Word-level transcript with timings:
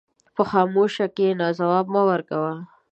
په 0.35 0.41
خاموشۍ 0.49 1.05
کښېنه، 1.17 1.47
ځواب 1.59 1.85
مه 1.93 2.01
ورکوه. 2.09 2.53